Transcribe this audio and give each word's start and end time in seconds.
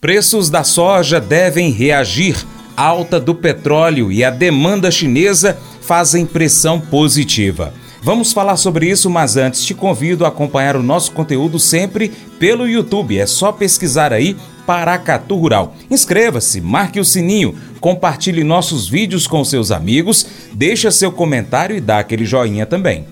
Preços 0.00 0.48
da 0.48 0.64
soja 0.64 1.20
devem 1.20 1.70
reagir. 1.70 2.46
Alta 2.74 3.20
do 3.20 3.34
petróleo 3.34 4.10
e 4.10 4.24
a 4.24 4.30
demanda 4.30 4.90
chinesa 4.90 5.58
fazem 5.82 6.24
pressão 6.24 6.80
positiva. 6.80 7.74
Vamos 8.02 8.32
falar 8.32 8.56
sobre 8.56 8.88
isso, 8.88 9.10
mas 9.10 9.36
antes 9.36 9.62
te 9.62 9.74
convido 9.74 10.24
a 10.24 10.28
acompanhar 10.28 10.74
o 10.74 10.82
nosso 10.82 11.12
conteúdo 11.12 11.58
sempre 11.58 12.10
pelo 12.38 12.66
YouTube. 12.66 13.18
É 13.18 13.26
só 13.26 13.52
pesquisar 13.52 14.10
aí 14.10 14.34
Paracatu 14.64 15.36
Rural. 15.36 15.74
Inscreva-se, 15.90 16.62
marque 16.62 16.98
o 16.98 17.04
sininho, 17.04 17.54
compartilhe 17.78 18.42
nossos 18.42 18.88
vídeos 18.88 19.26
com 19.26 19.44
seus 19.44 19.70
amigos, 19.70 20.26
deixa 20.54 20.90
seu 20.90 21.12
comentário 21.12 21.76
e 21.76 21.80
dá 21.80 21.98
aquele 21.98 22.24
joinha 22.24 22.64
também. 22.64 23.04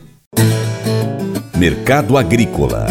Mercado 1.54 2.16
Agrícola 2.16 2.86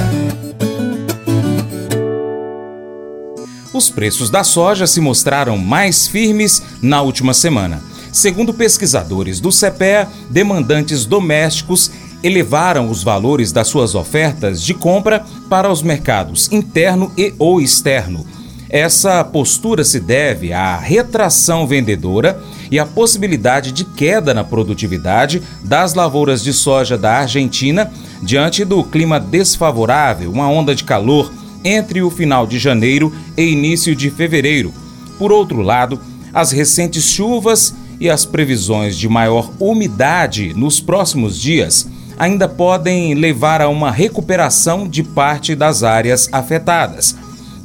Os 3.78 3.92
preços 3.92 4.32
da 4.32 4.44
soja 4.44 4.88
se 4.88 5.00
mostraram 5.00 5.56
mais 5.56 6.08
firmes 6.08 6.64
na 6.82 7.04
última 7.04 7.32
semana. 7.32 7.80
Segundo 8.12 8.52
pesquisadores 8.52 9.40
do 9.40 9.52
CPEA, 9.52 10.08
demandantes 10.32 11.06
domésticos 11.06 11.92
elevaram 12.24 12.90
os 12.90 13.04
valores 13.04 13.52
das 13.52 13.68
suas 13.68 13.94
ofertas 13.94 14.64
de 14.64 14.74
compra 14.74 15.24
para 15.48 15.72
os 15.72 15.84
mercados 15.84 16.52
interno 16.52 17.12
e 17.16 17.36
ou 17.38 17.62
externo. 17.62 18.26
Essa 18.68 19.24
postura 19.24 19.84
se 19.84 20.00
deve 20.00 20.52
à 20.52 20.76
retração 20.76 21.68
vendedora 21.68 22.42
e 22.72 22.80
à 22.80 22.86
possibilidade 22.86 23.72
de 23.72 23.86
queda 23.86 24.34
na 24.34 24.44
produtividade 24.44 25.40
das 25.64 25.94
lavouras 25.94 26.44
de 26.44 26.52
soja 26.52 26.98
da 26.98 27.20
Argentina 27.20 27.92
diante 28.24 28.66
do 28.66 28.84
clima 28.84 29.20
desfavorável, 29.20 30.32
uma 30.32 30.50
onda 30.50 30.74
de 30.74 30.84
calor 30.84 31.32
entre 31.68 32.02
o 32.02 32.10
final 32.10 32.48
de 32.48 32.58
janeiro 32.58 33.14
e 33.36 33.44
início 33.44 33.94
de 33.94 34.10
fevereiro. 34.10 34.74
Por 35.20 35.32
outro 35.32 35.62
lado, 35.62 36.00
as 36.34 36.52
recentes 36.52 37.04
chuvas 37.04 37.76
e 38.00 38.10
as 38.10 38.26
previsões 38.26 38.98
de 38.98 39.10
maior 39.10 39.52
umidade 39.60 40.54
nos 40.54 40.80
próximos 40.80 41.40
dias 41.40 41.90
ainda 42.18 42.48
podem 42.48 43.14
levar 43.14 43.62
a 43.62 43.68
uma 43.68 43.92
recuperação 43.92 44.88
de 44.88 45.04
parte 45.04 45.56
das 45.56 45.84
áreas 45.84 46.30
afetadas. 46.32 47.16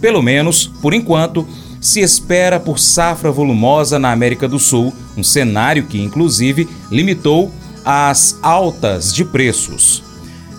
Pelo 0.00 0.20
menos, 0.20 0.66
por 0.81 0.92
enquanto, 0.92 1.47
se 1.81 2.00
espera 2.00 2.59
por 2.59 2.78
safra 2.78 3.31
volumosa 3.31 3.98
na 3.98 4.11
América 4.11 4.48
do 4.48 4.59
Sul, 4.59 4.92
um 5.16 5.22
cenário 5.22 5.84
que, 5.84 6.00
inclusive, 6.00 6.69
limitou 6.91 7.53
as 7.84 8.39
altas 8.42 9.12
de 9.12 9.25
preços. 9.25 10.03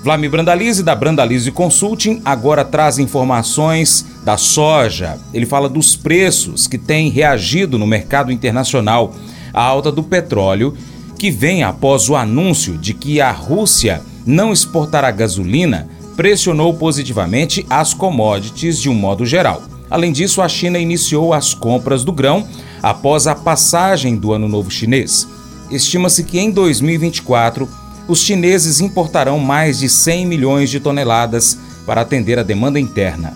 Vlamir 0.03 0.29
Brandalize, 0.29 0.83
da 0.83 0.93
Brandalize 0.93 1.49
Consulting, 1.49 2.21
agora 2.25 2.65
traz 2.65 2.99
informações 2.99 4.05
da 4.25 4.35
soja. 4.35 5.17
Ele 5.33 5.45
fala 5.45 5.69
dos 5.69 5.95
preços 5.95 6.67
que 6.67 6.77
têm 6.77 7.09
reagido 7.09 7.79
no 7.79 7.87
mercado 7.87 8.29
internacional, 8.29 9.15
a 9.53 9.63
alta 9.63 9.89
do 9.89 10.03
petróleo, 10.03 10.75
que 11.17 11.31
vem 11.31 11.63
após 11.63 12.09
o 12.09 12.17
anúncio 12.17 12.77
de 12.77 12.93
que 12.93 13.21
a 13.21 13.31
Rússia 13.31 14.01
não 14.25 14.51
exportará 14.51 15.09
gasolina, 15.09 15.87
pressionou 16.17 16.73
positivamente 16.73 17.65
as 17.69 17.93
commodities 17.93 18.81
de 18.81 18.89
um 18.89 18.93
modo 18.93 19.25
geral. 19.25 19.63
Além 19.89 20.11
disso, 20.11 20.41
a 20.41 20.49
China 20.49 20.77
iniciou 20.79 21.33
as 21.33 21.53
compras 21.53 22.03
do 22.03 22.11
grão 22.11 22.45
após 22.81 23.25
a 23.25 23.35
passagem 23.35 24.17
do 24.17 24.33
Ano 24.33 24.49
Novo 24.49 24.69
Chinês. 24.69 25.25
Estima-se 25.71 26.25
que 26.25 26.39
em 26.39 26.51
2024 26.51 27.69
os 28.07 28.19
chineses 28.19 28.81
importarão 28.81 29.39
mais 29.39 29.79
de 29.79 29.89
100 29.89 30.25
milhões 30.25 30.69
de 30.69 30.79
toneladas 30.79 31.57
para 31.85 32.01
atender 32.01 32.37
a 32.37 32.43
demanda 32.43 32.79
interna. 32.79 33.33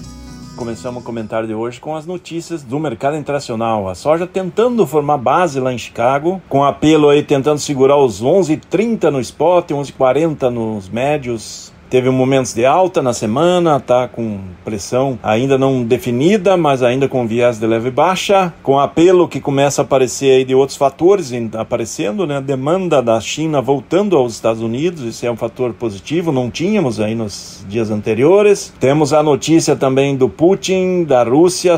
Começamos 0.56 1.04
o 1.04 1.06
comentário 1.06 1.48
de 1.48 1.54
hoje 1.54 1.80
com 1.80 1.96
as 1.96 2.08
notícias 2.08 2.64
do 2.64 2.80
mercado 2.80 3.16
internacional. 3.16 3.88
A 3.88 3.94
soja 3.94 4.26
tentando 4.26 4.88
formar 4.88 5.18
base 5.18 5.60
lá 5.60 5.72
em 5.72 5.78
Chicago, 5.78 6.42
com 6.50 6.64
apelo 6.64 7.10
aí 7.10 7.22
tentando 7.22 7.60
segurar 7.60 7.98
os 7.98 8.24
11,30 8.24 9.12
no 9.12 9.20
spot, 9.22 9.70
11,40 9.70 10.50
nos 10.50 10.90
médios, 10.90 11.72
Teve 11.90 12.10
momentos 12.10 12.54
de 12.54 12.66
alta 12.66 13.02
na 13.02 13.14
semana, 13.14 13.80
tá 13.80 14.08
com 14.08 14.40
pressão 14.66 15.18
ainda 15.24 15.58
não 15.58 15.84
definida, 15.84 16.58
mas 16.58 16.84
ainda 16.84 17.08
com 17.08 17.26
viés 17.26 17.60
de 17.60 17.66
leve 17.66 17.90
baixa, 17.90 18.54
com 18.62 18.78
apelo 18.78 19.28
que 19.28 19.40
começa 19.40 19.82
a 19.82 19.86
aparecer 19.86 20.32
aí 20.32 20.46
de 20.46 20.54
outros 20.54 20.78
fatores 20.78 21.32
aparecendo, 21.54 22.28
né? 22.28 22.42
Demanda 22.42 23.02
da 23.02 23.20
China 23.22 23.62
voltando 23.62 24.18
aos 24.18 24.34
Estados 24.34 24.62
Unidos, 24.62 25.02
isso 25.04 25.26
é 25.26 25.32
um 25.32 25.38
fator 25.38 25.74
positivo, 25.74 26.32
não 26.32 26.52
tínhamos 26.52 27.00
aí 27.00 27.16
nos 27.16 27.66
dias 27.70 27.90
anteriores. 27.90 28.74
Temos 28.80 29.14
a 29.14 29.24
notícia 29.24 29.76
também 29.76 30.16
do 30.16 30.28
Putin, 30.28 31.04
da 31.04 31.24
Rússia 31.24 31.78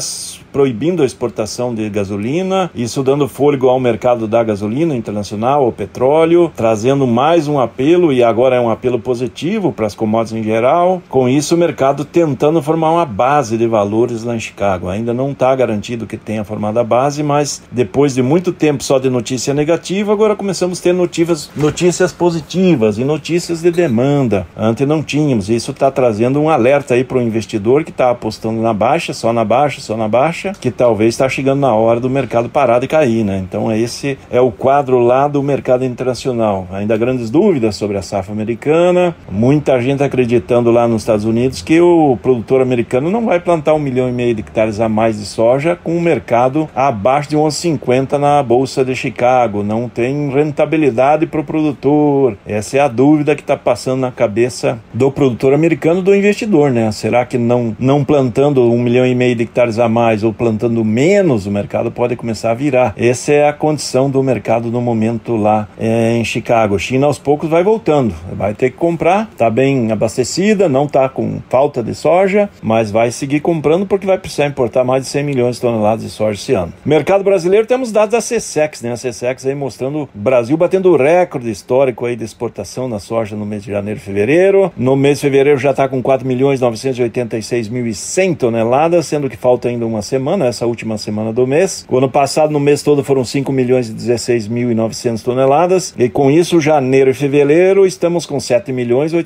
proibindo 0.51 1.03
a 1.03 1.05
exportação 1.05 1.73
de 1.73 1.89
gasolina, 1.89 2.71
isso 2.73 3.03
dando 3.03 3.27
fôlego 3.27 3.67
ao 3.67 3.79
mercado 3.79 4.27
da 4.27 4.43
gasolina 4.43 4.95
internacional, 4.95 5.63
ao 5.63 5.71
petróleo, 5.71 6.51
trazendo 6.55 7.05
mais 7.05 7.47
um 7.47 7.59
apelo 7.59 8.11
e 8.11 8.23
agora 8.23 8.55
é 8.55 8.59
um 8.59 8.69
apelo 8.69 8.99
positivo 8.99 9.71
para 9.71 9.85
as 9.85 9.95
commodities 9.99 10.39
em 10.39 10.43
geral. 10.43 11.01
Com 11.09 11.27
isso, 11.27 11.55
o 11.55 11.57
mercado 11.57 12.05
tentando 12.05 12.63
formar 12.63 12.91
uma 12.91 13.05
base 13.05 13.57
de 13.57 13.67
valores 13.67 14.23
lá 14.23 14.33
em 14.33 14.39
Chicago. 14.39 14.87
Ainda 14.87 15.13
não 15.13 15.31
está 15.31 15.53
garantido 15.53 16.07
que 16.07 16.15
tenha 16.15 16.45
formado 16.45 16.79
a 16.79 16.83
base, 16.83 17.21
mas 17.21 17.61
depois 17.69 18.15
de 18.15 18.23
muito 18.23 18.53
tempo 18.53 18.81
só 18.81 18.97
de 18.97 19.09
notícia 19.09 19.53
negativa, 19.53 20.13
agora 20.13 20.35
começamos 20.35 20.79
a 20.79 20.83
ter 20.83 20.93
notícias, 20.93 21.51
notícias 21.55 22.13
positivas 22.13 22.97
e 22.97 23.03
notícias 23.03 23.61
de 23.61 23.71
demanda. 23.71 24.47
Antes 24.55 24.87
não 24.87 25.03
tínhamos. 25.03 25.49
Isso 25.49 25.71
está 25.71 25.91
trazendo 25.91 26.39
um 26.39 26.49
alerta 26.49 26.93
aí 26.93 27.03
para 27.03 27.17
o 27.17 27.21
investidor 27.21 27.83
que 27.83 27.91
está 27.91 28.09
apostando 28.09 28.61
na 28.61 28.73
baixa, 28.73 29.13
só 29.13 29.33
na 29.33 29.43
baixa, 29.43 29.81
só 29.81 29.97
na 29.97 30.07
baixa 30.07 30.53
que 30.61 30.71
talvez 30.71 31.13
está 31.15 31.27
chegando 31.27 31.59
na 31.59 31.73
hora 31.73 31.99
do 31.99 32.09
mercado 32.09 32.47
parar 32.47 32.79
de 32.79 32.87
cair, 32.87 33.25
né? 33.25 33.37
Então 33.39 33.71
esse 33.71 34.17
é 34.31 34.39
o 34.39 34.51
quadro 34.51 34.99
lá 34.99 35.27
do 35.27 35.43
mercado 35.43 35.83
internacional. 35.83 36.67
Ainda 36.71 36.95
grandes 36.95 37.29
dúvidas 37.29 37.75
sobre 37.75 37.97
a 37.97 38.01
safra 38.01 38.31
americana, 38.31 39.15
muita 39.29 39.81
gente 39.81 39.88
acreditando 39.97 40.71
lá 40.71 40.87
nos 40.87 41.01
Estados 41.01 41.25
Unidos 41.25 41.61
que 41.61 41.79
o 41.81 42.17
produtor 42.21 42.61
americano 42.61 43.09
não 43.09 43.25
vai 43.25 43.39
plantar 43.39 43.73
um 43.73 43.79
milhão 43.79 44.07
e 44.09 44.11
meio 44.11 44.33
de 44.35 44.41
hectares 44.41 44.79
a 44.79 44.87
mais 44.87 45.19
de 45.19 45.25
soja 45.25 45.75
com 45.75 45.97
o 45.97 46.01
mercado 46.01 46.69
abaixo 46.75 47.29
de 47.29 47.37
11,50 47.37 48.17
na 48.17 48.41
bolsa 48.43 48.83
de 48.85 48.95
Chicago. 48.95 49.63
Não 49.63 49.89
tem 49.89 50.29
rentabilidade 50.29 51.25
para 51.25 51.41
o 51.41 51.43
produtor. 51.43 52.37
Essa 52.45 52.77
é 52.77 52.79
a 52.79 52.87
dúvida 52.87 53.35
que 53.35 53.41
está 53.41 53.57
passando 53.57 54.01
na 54.01 54.11
cabeça 54.11 54.79
do 54.93 55.11
produtor 55.11 55.53
americano, 55.53 56.01
do 56.01 56.15
investidor, 56.15 56.71
né? 56.71 56.91
Será 56.91 57.25
que 57.25 57.37
não 57.37 57.75
não 57.79 58.03
plantando 58.03 58.61
um 58.71 58.81
milhão 58.81 59.05
e 59.05 59.15
meio 59.15 59.35
de 59.35 59.43
hectares 59.43 59.79
a 59.79 59.87
mais 59.87 60.23
ou 60.23 60.33
plantando 60.33 60.83
menos, 60.83 61.45
o 61.45 61.51
mercado 61.51 61.91
pode 61.91 62.15
começar 62.15 62.51
a 62.51 62.53
virar. 62.53 62.93
Essa 62.97 63.33
é 63.33 63.47
a 63.47 63.53
condição 63.53 64.09
do 64.09 64.21
mercado 64.21 64.69
no 64.71 64.81
momento 64.81 65.35
lá 65.35 65.67
é, 65.77 66.15
em 66.15 66.23
Chicago. 66.23 66.77
China 66.79 67.07
aos 67.07 67.17
poucos 67.17 67.49
vai 67.49 67.63
voltando, 67.63 68.13
vai 68.33 68.53
ter 68.53 68.71
que 68.71 68.77
comprar, 68.77 69.29
está 69.31 69.49
bem 69.49 69.78
abastecida, 69.91 70.67
não 70.67 70.85
está 70.85 71.07
com 71.07 71.39
falta 71.49 71.81
de 71.81 71.95
soja, 71.95 72.49
mas 72.61 72.91
vai 72.91 73.11
seguir 73.11 73.39
comprando 73.39 73.85
porque 73.85 74.05
vai 74.05 74.17
precisar 74.17 74.45
importar 74.45 74.83
mais 74.83 75.03
de 75.03 75.09
100 75.09 75.23
milhões 75.23 75.55
de 75.55 75.61
toneladas 75.61 76.03
de 76.03 76.09
soja 76.09 76.39
esse 76.39 76.53
ano. 76.53 76.73
Mercado 76.85 77.23
brasileiro 77.23 77.65
temos 77.65 77.91
dados 77.91 78.11
da 78.11 78.19
CSEX, 78.19 78.81
né? 78.81 78.91
A 78.91 78.95
CSEX 78.95 79.45
aí 79.45 79.55
mostrando 79.55 80.03
o 80.03 80.09
Brasil 80.13 80.57
batendo 80.57 80.91
o 80.91 80.97
recorde 80.97 81.49
histórico 81.49 82.05
aí 82.05 82.15
de 82.15 82.23
exportação 82.23 82.87
na 82.87 82.99
soja 82.99 83.35
no 83.35 83.45
mês 83.45 83.63
de 83.63 83.71
janeiro 83.71 83.99
e 83.99 84.03
fevereiro. 84.03 84.71
No 84.75 84.95
mês 84.95 85.17
de 85.17 85.21
fevereiro 85.21 85.59
já 85.59 85.71
está 85.71 85.87
com 85.87 86.01
4 86.01 86.27
milhões 86.27 86.59
986 86.59 87.69
mil 87.69 87.87
e 87.87 87.93
100 87.93 88.35
toneladas, 88.35 89.05
sendo 89.05 89.29
que 89.29 89.37
falta 89.37 89.69
ainda 89.69 89.85
uma 89.85 90.01
semana 90.01 90.47
essa 90.47 90.65
última 90.65 90.97
semana 90.97 91.31
do 91.33 91.45
mês. 91.45 91.85
O 91.89 91.97
ano 91.97 92.09
passado, 92.09 92.51
no 92.51 92.59
mês 92.59 92.83
todo, 92.83 93.03
foram 93.03 93.23
5 93.23 93.51
milhões 93.51 93.89
e 93.89 93.93
16 93.93 94.47
mil 94.47 94.71
e 94.71 94.75
900 94.75 95.23
toneladas. 95.23 95.93
E 95.97 96.09
com 96.09 96.29
isso, 96.31 96.59
janeiro 96.59 97.09
e 97.09 97.13
fevereiro, 97.13 97.85
estamos 97.85 98.25
com 98.25 98.39
7 98.39 98.71
milhões 98.71 99.13
e 99.13 99.17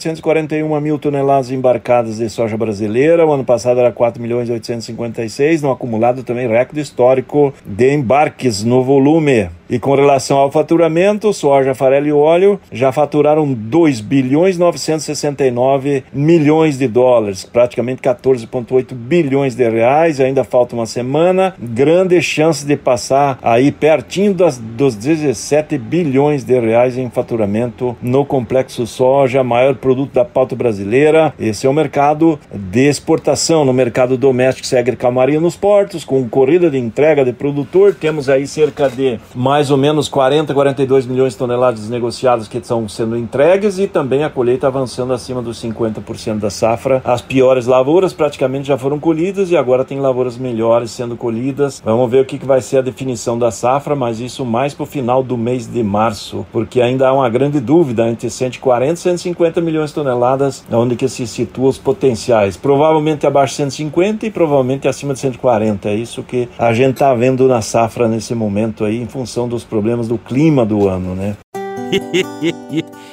841 0.44 0.82
mil 0.82 1.00
toneladas 1.00 1.52
embarcadas 1.52 2.18
de 2.18 2.30
soja 2.30 2.58
brasileira. 2.58 3.26
O 3.26 3.32
ano 3.32 3.44
passado 3.44 3.80
era 3.80 3.92
4 3.92 4.22
milhões 4.22 4.50
e 4.50 4.52
856, 4.52 5.62
no 5.62 5.72
acumulado 5.72 6.24
também 6.24 6.48
recorde 6.48 6.82
histórico 6.82 7.54
de 7.66 7.94
embarques 7.94 8.64
no 8.64 8.84
volume. 8.84 9.50
E 9.74 9.80
com 9.80 9.96
relação 9.96 10.38
ao 10.38 10.52
faturamento, 10.52 11.34
soja, 11.34 11.74
farelo 11.74 12.06
e 12.06 12.12
óleo 12.12 12.60
já 12.72 12.92
faturaram 12.92 13.52
2 13.52 14.02
bilhões 14.02 14.56
969 14.56 16.04
milhões 16.14 16.78
de 16.78 16.88
dólares, 16.88 17.44
praticamente 17.44 18.00
14,8 18.00 18.94
bilhões 18.94 19.56
de 19.56 19.68
reais. 19.68 20.20
Ainda 20.20 20.44
falta 20.44 20.76
uma 20.76 20.86
semana, 20.86 21.56
grande 21.60 22.22
chance 22.22 22.64
de 22.64 22.78
passar 22.78 23.40
aí 23.42 23.72
pertinho 23.72 24.36
das, 24.36 24.60
dos 24.60 24.94
17 24.94 25.76
bilhões 25.80 26.44
de 26.44 26.60
reais 26.60 26.96
em 26.96 27.10
faturamento 27.10 27.98
no 28.00 28.24
complexo 28.24 28.86
soja, 28.86 29.44
maior 29.44 29.74
produto 29.74 30.14
da 30.14 30.24
pauta 30.24 30.56
brasileira. 30.56 31.34
Esse 31.40 31.66
é 31.66 31.70
o 31.70 31.74
mercado 31.74 32.40
de 32.54 32.82
exportação. 32.88 33.66
No 33.66 33.74
mercado 33.74 34.20
doméstico 34.20 34.68
segue 34.68 34.96
calmaria 34.96 35.42
nos 35.42 35.56
portos, 35.56 36.06
com 36.06 36.30
corrida 36.30 36.70
de 36.70 36.78
entrega 36.78 37.26
de 37.26 37.34
produtor. 37.34 37.96
Temos 37.96 38.30
aí 38.30 38.46
cerca 38.46 38.88
de 38.88 39.20
mais 39.34 39.63
ou 39.70 39.78
menos 39.78 40.08
40, 40.08 40.54
42 40.54 41.06
milhões 41.06 41.34
de 41.34 41.40
toneladas 41.40 41.90
negociadas 41.90 42.48
que 42.48 42.58
estão 42.58 42.88
sendo 42.88 43.18
entregues 43.18 43.80
e 43.80 43.88
também 43.88 44.24
a 44.24 44.30
colheita 44.30 44.68
avançando 44.68 45.14
acima 45.14 45.42
dos 45.42 45.62
50% 45.62 46.40
da 46.40 46.50
safra. 46.50 47.02
As 47.04 47.22
piores 47.22 47.68
lavouras 47.68 48.14
praticamente 48.14 48.68
já 48.68 48.78
foram 48.78 49.00
colhidas 49.00 49.52
e 49.52 49.58
agora 49.58 49.84
tem 49.84 50.00
lavouras 50.00 50.38
melhores 50.38 50.92
sendo 50.92 51.16
colhidas. 51.16 51.82
Vamos 51.84 52.10
ver 52.10 52.22
o 52.22 52.26
que 52.26 52.44
vai 52.46 52.62
ser 52.62 52.78
a 52.78 52.82
definição 52.82 53.38
da 53.38 53.52
safra, 53.52 53.96
mas 53.96 54.20
isso 54.20 54.46
mais 54.46 54.74
para 54.74 54.84
o 54.84 54.88
final 54.88 55.24
do 55.24 55.38
mês 55.38 55.68
de 55.68 55.84
março, 55.84 56.46
porque 56.52 56.82
ainda 56.82 57.08
há 57.08 57.14
uma 57.14 57.30
grande 57.30 57.60
dúvida 57.60 58.08
entre 58.10 58.30
140 58.30 58.94
e 58.94 58.98
150 58.98 59.62
milhões 59.62 59.90
de 59.90 59.96
toneladas, 59.96 60.64
onde 60.72 60.96
que 60.96 61.08
se 61.08 61.26
situam 61.28 61.70
os 61.70 61.78
potenciais. 61.78 62.58
Provavelmente 62.58 63.26
abaixo 63.26 63.54
de 63.54 63.58
150 63.58 64.26
e 64.26 64.32
provavelmente 64.32 64.88
acima 64.88 65.14
de 65.14 65.20
140. 65.20 65.90
É 65.90 65.96
isso 65.96 66.24
que 66.24 66.50
a 66.58 66.74
gente 66.74 66.94
está 66.94 67.14
vendo 67.14 67.48
na 67.48 67.62
safra 67.62 68.08
nesse 68.08 68.34
momento 68.36 68.86
aí, 68.86 69.02
em 69.02 69.08
função 69.08 69.48
dos 69.54 69.64
problemas 69.64 70.08
do 70.08 70.18
clima 70.18 70.66
do 70.66 70.90
ano, 70.90 71.14
né? 71.14 71.38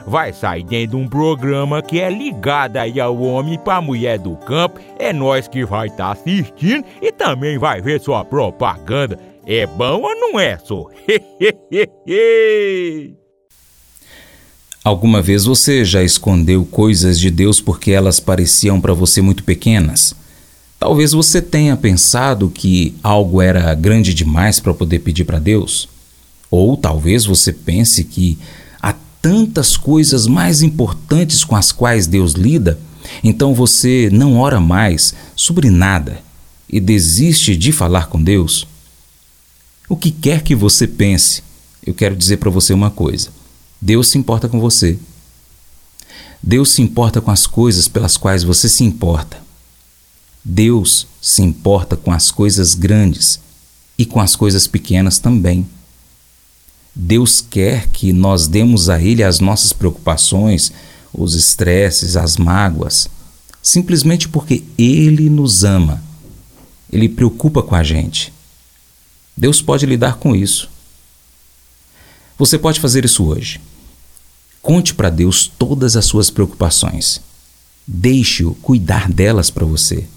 vai 0.05 0.31
sair 0.33 0.63
dentro 0.63 0.97
de 0.97 1.03
um 1.03 1.07
programa 1.07 1.81
que 1.81 1.99
é 1.99 2.09
ligado 2.09 2.77
aí 2.77 2.99
ao 2.99 3.19
homem 3.21 3.59
para 3.59 3.81
mulher 3.81 4.19
do 4.19 4.35
campo. 4.37 4.79
É 4.97 5.13
nós 5.13 5.47
que 5.47 5.63
vai 5.65 5.87
estar 5.87 6.05
tá 6.05 6.11
assistindo 6.11 6.85
e 7.01 7.11
também 7.11 7.57
vai 7.57 7.81
ver 7.81 8.01
sua 8.01 8.25
propaganda. 8.25 9.19
É 9.45 9.65
bom 9.65 10.01
ou 10.01 10.15
não 10.15 10.39
é, 10.39 10.57
só? 10.59 10.87
Alguma 14.83 15.21
vez 15.21 15.45
você 15.45 15.85
já 15.85 16.01
escondeu 16.01 16.65
coisas 16.65 17.19
de 17.19 17.29
Deus 17.29 17.61
porque 17.61 17.91
elas 17.91 18.19
pareciam 18.19 18.81
para 18.81 18.93
você 18.93 19.21
muito 19.21 19.43
pequenas? 19.43 20.15
Talvez 20.79 21.11
você 21.11 21.39
tenha 21.39 21.77
pensado 21.77 22.49
que 22.49 22.95
algo 23.03 23.39
era 23.39 23.75
grande 23.75 24.15
demais 24.15 24.59
para 24.59 24.73
poder 24.73 24.97
pedir 24.99 25.25
para 25.25 25.37
Deus. 25.37 25.87
Ou 26.49 26.75
talvez 26.75 27.23
você 27.23 27.53
pense 27.53 28.03
que 28.03 28.39
tantas 29.21 29.77
coisas 29.77 30.25
mais 30.27 30.61
importantes 30.61 31.43
com 31.43 31.55
as 31.55 31.71
quais 31.71 32.07
Deus 32.07 32.33
lida, 32.33 32.79
então 33.23 33.53
você 33.53 34.09
não 34.11 34.37
ora 34.37 34.59
mais 34.59 35.13
sobre 35.35 35.69
nada 35.69 36.21
e 36.69 36.79
desiste 36.79 37.55
de 37.55 37.71
falar 37.71 38.07
com 38.07 38.21
Deus? 38.21 38.67
O 39.87 39.95
que 39.95 40.09
quer 40.09 40.41
que 40.41 40.55
você 40.55 40.87
pense, 40.87 41.43
eu 41.85 41.93
quero 41.93 42.15
dizer 42.15 42.37
para 42.37 42.49
você 42.49 42.73
uma 42.73 42.89
coisa: 42.89 43.29
Deus 43.79 44.07
se 44.07 44.17
importa 44.17 44.47
com 44.47 44.59
você. 44.59 44.97
Deus 46.41 46.71
se 46.71 46.81
importa 46.81 47.21
com 47.21 47.29
as 47.29 47.45
coisas 47.45 47.87
pelas 47.87 48.17
quais 48.17 48.43
você 48.43 48.67
se 48.67 48.83
importa. 48.83 49.37
Deus 50.43 51.05
se 51.21 51.43
importa 51.43 51.95
com 51.95 52.11
as 52.11 52.31
coisas 52.31 52.73
grandes 52.73 53.39
e 53.95 54.05
com 54.05 54.19
as 54.19 54.35
coisas 54.35 54.65
pequenas 54.65 55.19
também. 55.19 55.67
Deus 56.93 57.39
quer 57.41 57.87
que 57.87 58.11
nós 58.11 58.47
demos 58.47 58.89
a 58.89 59.01
Ele 59.01 59.23
as 59.23 59.39
nossas 59.39 59.71
preocupações, 59.71 60.71
os 61.13 61.35
estresses, 61.35 62.17
as 62.17 62.37
mágoas, 62.37 63.07
simplesmente 63.61 64.27
porque 64.27 64.63
Ele 64.77 65.29
nos 65.29 65.63
ama. 65.63 66.03
Ele 66.91 67.07
preocupa 67.07 67.63
com 67.63 67.75
a 67.75 67.83
gente. 67.83 68.33
Deus 69.35 69.61
pode 69.61 69.85
lidar 69.85 70.17
com 70.17 70.35
isso. 70.35 70.69
Você 72.37 72.57
pode 72.57 72.79
fazer 72.79 73.05
isso 73.05 73.23
hoje. 73.23 73.61
Conte 74.61 74.93
para 74.93 75.09
Deus 75.09 75.47
todas 75.47 75.95
as 75.95 76.05
suas 76.05 76.29
preocupações. 76.29 77.21
Deixe-o 77.87 78.53
cuidar 78.55 79.09
delas 79.09 79.49
para 79.49 79.65
você. 79.65 80.07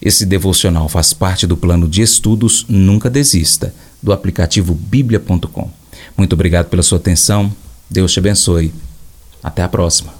Esse 0.00 0.24
devocional 0.24 0.88
faz 0.88 1.12
parte 1.12 1.46
do 1.46 1.56
plano 1.56 1.88
de 1.88 2.02
estudos 2.02 2.64
Nunca 2.68 3.10
Desista 3.10 3.74
do 4.02 4.12
aplicativo 4.12 4.74
bíblia.com. 4.74 5.70
Muito 6.16 6.32
obrigado 6.32 6.68
pela 6.68 6.82
sua 6.82 6.98
atenção. 6.98 7.52
Deus 7.90 8.12
te 8.12 8.18
abençoe. 8.18 8.72
Até 9.42 9.62
a 9.62 9.68
próxima. 9.68 10.14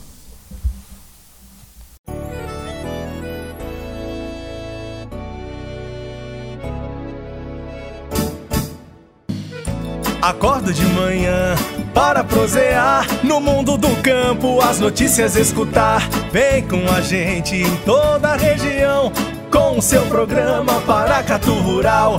Acordo 10.23 10.73
de 10.73 10.85
manhã 10.87 11.55
para 11.95 12.25
prosear 12.25 13.07
no 13.25 13.41
mundo 13.41 13.79
do 13.79 13.95
campo, 14.03 14.61
as 14.61 14.81
notícias 14.81 15.37
escutar. 15.37 16.09
Vem 16.33 16.67
com 16.67 16.85
a 16.91 17.01
gente 17.01 17.55
em 17.55 17.77
toda 17.85 18.31
a 18.31 18.37
região 18.37 19.13
com 19.53 19.81
seu 19.81 20.03
programa 20.07 20.81
Paracatu 20.83 21.55
Rural. 21.55 22.19